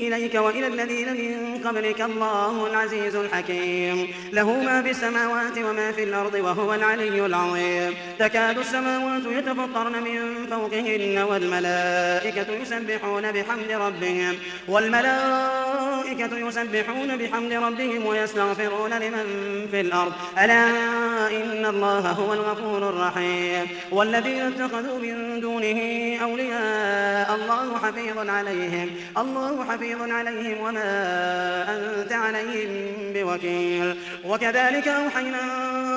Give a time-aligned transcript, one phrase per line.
[0.07, 6.33] إليك وإلى الذين من قبلك الله العزيز الحكيم له ما في السماوات وما في الأرض
[6.33, 14.35] وهو العلي العظيم تكاد السماوات يتفطرن من فوقهن والملائكة يسبحون بحمد ربهم
[14.67, 19.23] والملائكة الملائكة يسبحون بحمد ربهم ويستغفرون لمن
[19.71, 20.67] في الأرض ألا
[21.27, 25.77] إن الله هو الغفور الرحيم والذين اتخذوا من دونه
[26.23, 31.03] أولياء الله حفيظ عليهم الله حفيظ عليهم وما
[31.75, 33.95] أنت عليهم بوكيل
[34.25, 35.39] وكذلك أوحينا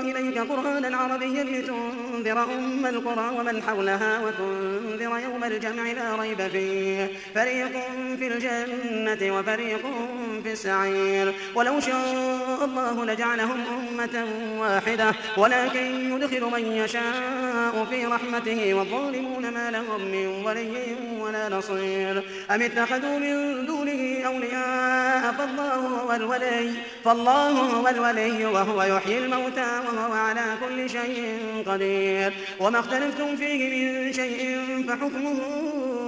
[0.00, 7.72] إليك قرآنا عربيا لتنذر أم القرى ومن حولها وتنذر يوم الجمع لا ريب فيه فريق
[8.18, 9.99] في الجنة وفريق
[10.46, 14.24] بسعير ولو شاء الله لجعلهم أمة
[14.58, 20.72] واحدة ولكن يدخل من يشاء في رحمته والظالمون ما لهم من ولي
[21.20, 26.72] ولا نصير أم اتخذوا من دونه أولياء فالله هو الولي
[27.04, 34.12] فالله هو الولي وهو يحيي الموتى وهو على كل شيء قدير وما اختلفتم فيه من
[34.12, 35.38] شيء فحكمه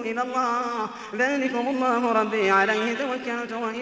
[0.04, 0.60] إلى الله
[1.14, 3.81] ذلكم الله ربي عليه توكلت وإليه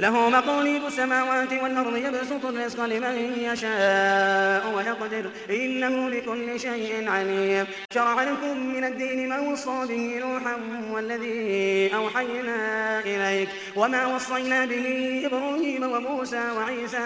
[0.00, 8.66] له مقاليد السماوات والأرض يبسط الرزق لمن يشاء ويقدر إنه بكل شيء عليم شرع لكم
[8.66, 10.56] من الدين ما وصى به نوحا
[10.92, 16.98] والذي أوحينا إليك وما وصينا به إبراهيم وموسى وعيسى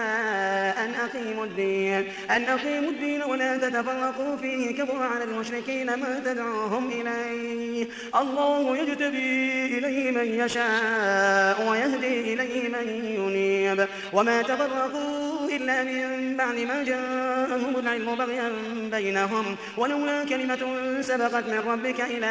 [0.83, 7.87] أن أقيموا الدين أن أقيموا الدين ولا تتفرقوا فيه كبر على المشركين ما تدعوهم إليه
[8.15, 16.83] الله يجتبي إليه من يشاء ويهدي إليه من ينيب وما تفرقوا إلا من بعد ما
[16.83, 18.51] جاءهم العلم بغيا
[18.91, 20.57] بينهم ولولا كلمة
[21.01, 22.27] سبقت من ربك إلى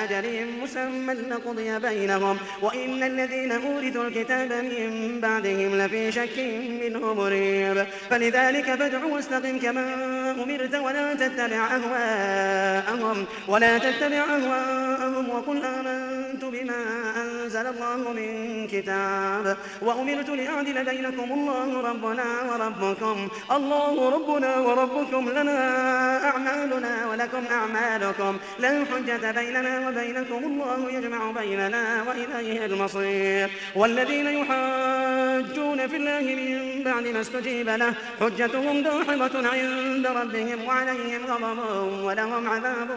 [0.00, 6.38] أجل مسمى لقضي بينهم وإن الذين أورثوا الكتاب من بعدهم لفي شك
[6.82, 16.44] منه مريب فلذلك فادع واستقم كما أمرت ولا تتبع أهواءهم ولا تتبع أهواءهم وقل آمنت
[16.44, 16.74] بما
[17.16, 27.06] أنزل الله من كتاب وأمرت لأعدل بينكم الله ربنا وربكم الله ربنا وربكم لنا أعمالنا
[27.10, 36.20] ولكم أعمالكم لا حجة بيننا وبينكم الله يجمع بيننا وإليه المصير والذين يحاجون في الله
[36.20, 41.58] من بعد ما استجيب له حجتهم داحضة عند ربهم وعليهم غضب
[42.04, 42.88] ولهم عذاب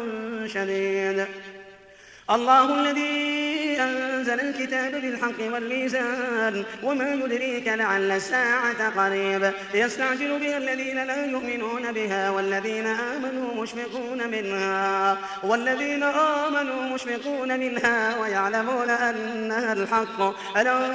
[0.46, 1.26] شديد
[2.30, 11.26] الله الذي أنزل الكتاب بالحق والميزان وما يدريك لعل الساعة قريب يستعجل بها الذين لا
[11.26, 20.22] يؤمنون بها والذين آمنوا مشفقون منها والذين آمنوا مشفقون منها ويعلمون أنها الحق
[20.58, 20.86] ألا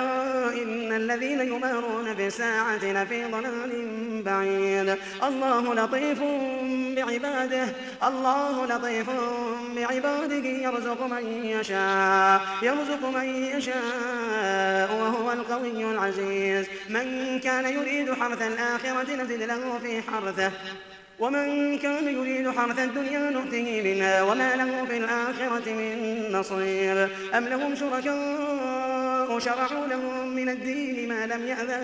[0.62, 3.90] إن الذين يمارون بالساعة لفي ضلال
[4.22, 6.18] بعيد الله لطيف
[6.96, 7.66] بعباده
[8.04, 9.06] الله لطيف
[9.76, 13.24] بعباده يرزق من يشاء يرزق من
[13.58, 20.52] يشاء وهو القوي العزيز من كان يريد حرث الآخرة نزد له في حرثه
[21.18, 27.74] ومن كان يريد حرث الدنيا نؤته منها وما له في الآخرة من نصير أم لهم
[27.74, 31.82] شركاء شرعوا لهم من الدين ما لم يأذن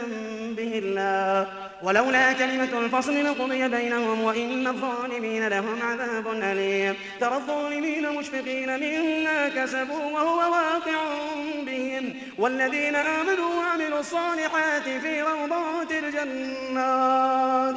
[0.56, 1.52] به الله
[1.82, 10.02] ولولا كلمة الفصل لقضي بينهم وإن الظالمين لهم عذاب أليم ترى الظالمين مشفقين مما كسبوا
[10.10, 11.14] وهو واقع
[11.66, 17.76] بهم والذين آمنوا وعملوا الصالحات في روضات الجنات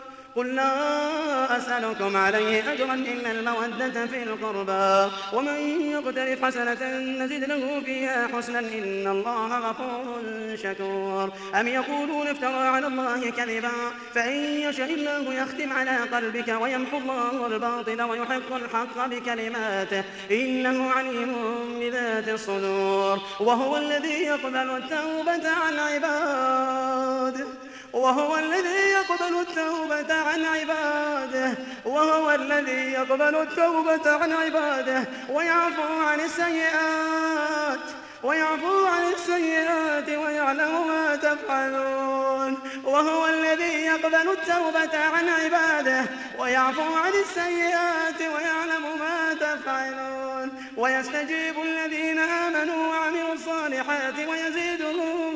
[0.35, 6.87] قل لا أسألكم عليه أجرا إلا المودة في القربى ومن يقترف حسنة
[7.23, 10.13] نزد له فيها حسنا إن الله غفور
[10.55, 13.71] شكور أم يقولون افترى على الله كذبا
[14.15, 21.35] فإن يشاء الله يختم على قلبك ويمحو الله الباطل ويحق الحق بكلماته إنه عليم
[21.79, 27.45] بذات الصدور وهو الذي يقبل التوبة عن عباده
[27.93, 31.53] وهو الذي يقبل التوبة عن عباده
[31.85, 37.79] وهو الذي يقبل التوبة عن عباده ويعفو عن السيئات
[38.23, 46.05] ويعفو عن السيئات ويعلم ما تفعلون وهو الذي يقبل التوبة عن عباده
[46.39, 55.30] ويعفو عن السيئات ويعلم ما تفعلون ويستجيب الذين آمنوا وعملوا الصالحات ويزيدهم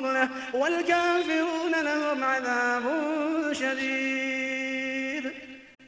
[0.00, 2.82] مرة والكافرون لهم عذاب
[3.52, 5.32] شديد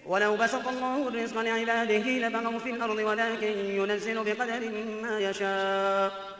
[0.06, 4.70] ولو بسط الله الرزق لعباده لبغوا في الأرض ولكن ينزل بقدر
[5.02, 6.37] ما يشاء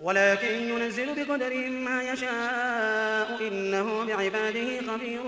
[0.00, 5.20] ولكن ينزل بقدر ما يشاء إنه بعباده خبير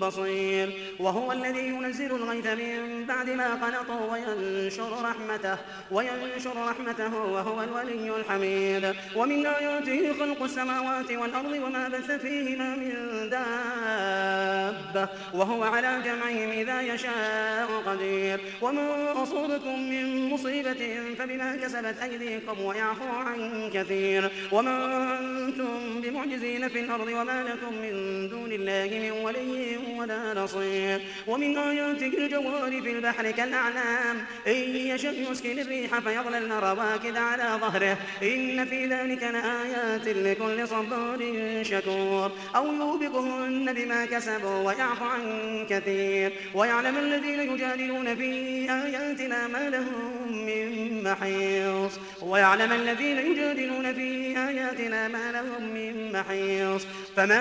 [0.00, 5.56] بصير وهو الذي ينزل الغيث من بعد ما قنطوا وينشر رحمته
[5.90, 12.94] وينشر رحمته وهو الولي الحميد ومن آياته خلق السماوات والأرض وما بث فيهما من
[13.30, 23.08] دابة وهو على جمعهم إذا يشاء قدير وما أصابكم من مصيبة فبما كسبت أيديكم ويعفو
[23.14, 29.76] عن كثير بصير وما أنتم بمعجزين في الأرض وما لكم من دون الله من ولي
[29.98, 34.16] ولا نصير ومن آياته الجوار في البحر كالأعلام
[34.46, 41.18] إن يشأ يسكن الريح فيظللن رواكد على ظهره إن في ذلك لآيات لكل صبار
[41.62, 48.32] شكور أو يوبقهن بما كسبوا ويعفو عن كثير ويعلم الذين يجادلون في
[48.70, 51.92] آياتنا ما لهم من محيص
[52.22, 57.40] ويعلم الذين يجادلون في في آياتنا ما لهم من محيص فما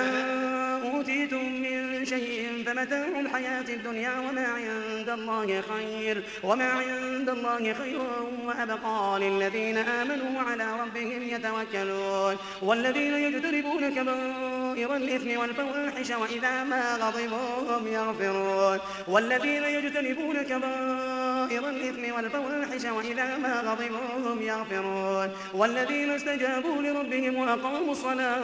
[0.84, 8.00] أوتيتم من شيء فمتاع الحياة الدنيا وما عند الله خير وما عند الله خير
[8.46, 17.88] وأبقى للذين آمنوا وعلى ربهم يتوكلون والذين يجتنبون كبائر الإثم والفواحش وإذا ما غضبوا هم
[17.88, 21.11] يغفرون والذين يجتنبون كبائر
[21.60, 28.42] وكبائر الإثم والفواحش وإذا ما غضبوا هم يغفرون والذين استجابوا لربهم وأقاموا الصلاة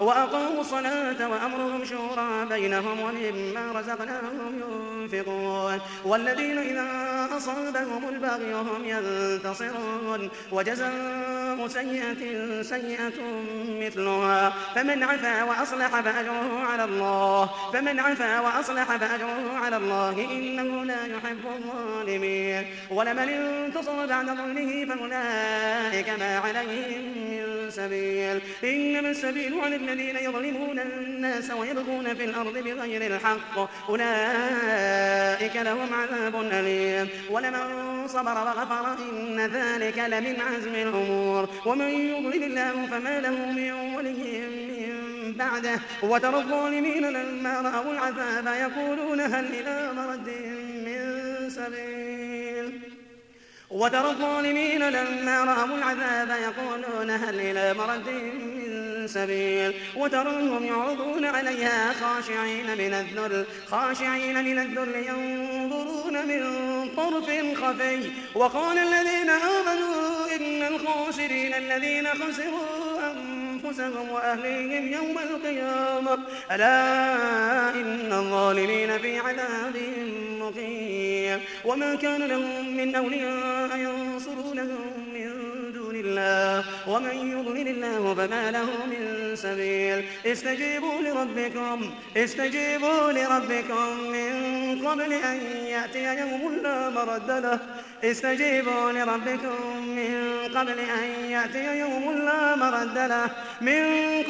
[0.00, 4.60] وأقاموا الصلاة وأمرهم شورى بينهم ومما رزقناهم
[5.00, 6.86] ينفقون والذين إذا
[7.36, 13.12] أصابهم البغي هم ينتصرون وجزاء سيئة سيئة
[13.80, 21.06] مثلها فمن عفا وأصلح فأجره على الله فمن عفا وأصلح فأجره على الله إنه لا
[21.06, 29.76] يحب الله الظالمين ولمن انتصر بعد ظلمه فأولئك ما عليهم من سبيل إنما السبيل على
[29.76, 33.58] الذين يظلمون الناس ويبغون في الأرض بغير الحق
[33.90, 37.68] أولئك لهم عذاب أليم ولمن
[38.08, 45.32] صبر وغفر إن ذلك لمن عزم الأمور ومن يضلل الله فما له من ولي من
[45.32, 50.59] بعده وترى الظالمين لما رأوا العذاب يقولون هل إلى مرد
[51.66, 52.80] سبيل
[53.70, 62.66] وترى الظالمين لما رأوا العذاب يقولون هل إلى مرد من سبيل وترهم يعرضون عليها خاشعين
[62.66, 66.44] من الذل خاشعين من الذل ينظرون من
[66.96, 67.24] طرف
[67.64, 72.89] خفي وقال الذين آمنوا إن الخاسرين الذين خسروا
[73.64, 76.18] أنفسهم وأهليهم يوم القيامة
[76.50, 79.76] ألا إن الظالمين في عذاب
[80.40, 85.30] مقيم وما كان لهم من أولياء ينصرونهم من
[85.74, 95.12] دون الله ومن يضلل الله فما له من سبيل استجيبوا لربكم استجيبوا لربكم من قبل
[95.12, 97.58] أن يأتي يوم لا مرد له
[98.04, 103.28] استجيبوا لربكم من قبل أن يأتي يوم لا مرد له
[103.60, 103.82] من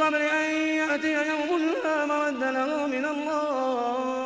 [0.05, 4.20] قبل أن يأتي يوم لا مرد له من الله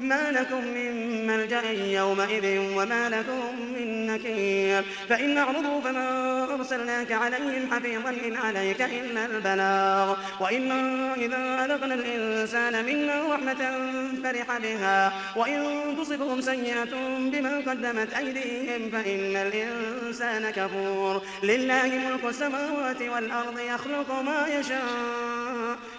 [0.00, 8.10] ما لكم من ملجأ يومئذ وما لكم من نكير فإن أعرضوا فما أرسلناك عليهم حفيظا
[8.10, 13.78] إن عليك إلا البلاغ وإنا إذا أذقنا الإنسان منا رحمة
[14.24, 15.62] فرح بها وإن
[16.00, 24.78] تصبهم سيئة بما قدمت أيديهم فإن الإنسان كفور لله ملك السماوات والأرض يخلق ما يشاء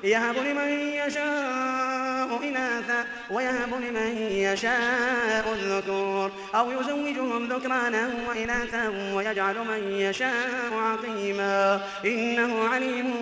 [0.03, 0.69] يهب لمن
[1.07, 11.81] يشاء إناثا ويهب لمن لمن يشاء الذكور أو يزوجهم ذكرانا وإناثا ويجعل من يشاء عقيما
[12.05, 13.13] إنه عليم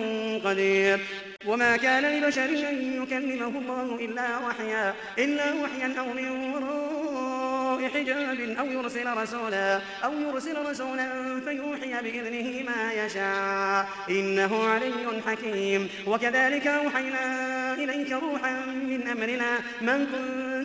[0.44, 1.00] قدير
[1.46, 8.66] وما كان لبشر أن يكلمه الله إلا وحيا إلا وحيا أو من وراء حجاب أو
[8.66, 11.06] يرسل رسولا أو يرسل رسولا
[11.40, 14.94] فيوحي بإذنه ما يشاء إنه علي
[15.26, 20.57] حكيم وكذلك أوحينا إليك روحا من أمرنا من كنت